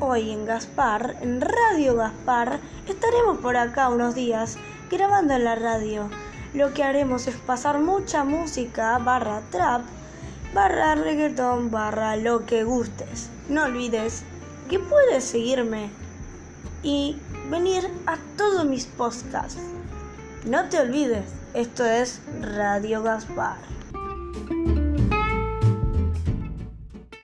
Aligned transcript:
hoy 0.00 0.30
en 0.30 0.44
Gaspar, 0.44 1.16
en 1.20 1.40
Radio 1.40 1.96
Gaspar, 1.96 2.60
estaremos 2.88 3.38
por 3.38 3.56
acá 3.56 3.88
unos 3.88 4.14
días 4.14 4.58
grabando 4.90 5.34
en 5.34 5.44
la 5.44 5.54
radio. 5.54 6.08
Lo 6.54 6.72
que 6.72 6.84
haremos 6.84 7.26
es 7.26 7.36
pasar 7.36 7.80
mucha 7.80 8.24
música 8.24 8.98
barra 8.98 9.42
trap, 9.50 9.82
barra 10.54 10.94
reggaeton, 10.94 11.70
barra 11.70 12.16
lo 12.16 12.44
que 12.46 12.64
gustes. 12.64 13.30
No 13.48 13.64
olvides 13.64 14.24
que 14.68 14.78
puedes 14.78 15.24
seguirme 15.24 15.90
y 16.82 17.16
venir 17.50 17.88
a 18.06 18.16
todos 18.36 18.64
mis 18.64 18.86
podcasts. 18.86 19.60
No 20.44 20.68
te 20.68 20.78
olvides, 20.78 21.24
esto 21.54 21.84
es 21.84 22.20
Radio 22.40 23.02
Gaspar. 23.02 23.56